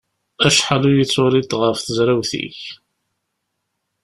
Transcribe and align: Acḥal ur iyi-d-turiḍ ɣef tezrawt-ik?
Acḥal 0.47 0.83
ur 0.89 0.95
iyi-d-turiḍ 0.95 1.51
ɣef 1.61 1.79
tezrawt-ik? 1.79 2.59